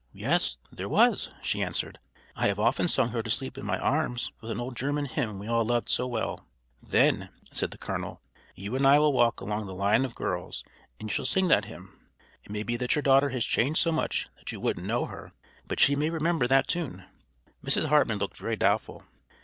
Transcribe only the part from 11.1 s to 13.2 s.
shall sing that hymn. It may be that your